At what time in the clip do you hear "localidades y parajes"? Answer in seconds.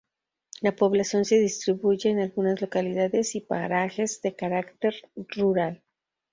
2.59-4.19